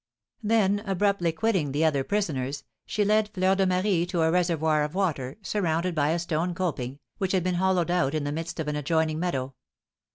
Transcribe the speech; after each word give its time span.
Then 0.41 0.79
abruptly 0.87 1.31
quitting 1.31 1.73
the 1.73 1.85
other 1.85 2.03
prisoners, 2.03 2.63
she 2.87 3.05
led 3.05 3.29
Fleur 3.29 3.53
de 3.53 3.67
Marie 3.67 4.07
to 4.07 4.23
a 4.23 4.31
reservoir 4.31 4.81
of 4.81 4.95
water, 4.95 5.37
surrounded 5.43 5.93
by 5.93 6.09
a 6.09 6.17
stone 6.17 6.55
coping, 6.55 6.97
which 7.19 7.33
had 7.33 7.43
been 7.43 7.53
hollowed 7.61 7.91
out 7.91 8.15
in 8.15 8.23
the 8.23 8.31
midst 8.31 8.59
of 8.59 8.67
an 8.67 8.75
adjoining 8.75 9.19
meadow. 9.19 9.53